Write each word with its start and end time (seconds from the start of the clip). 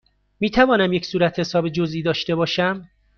می 0.39 0.49
توانم 0.49 0.93
یک 0.93 1.05
صورتحساب 1.05 1.69
جزئی 1.69 2.01
داشته 2.03 2.35
باشم؟ 2.35 2.89